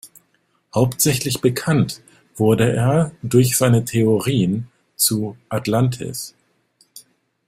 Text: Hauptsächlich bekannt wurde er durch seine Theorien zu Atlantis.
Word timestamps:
Hauptsächlich 0.73 1.41
bekannt 1.41 2.01
wurde 2.35 2.71
er 2.73 3.11
durch 3.21 3.55
seine 3.55 3.85
Theorien 3.85 4.67
zu 4.95 5.37
Atlantis. 5.47 6.33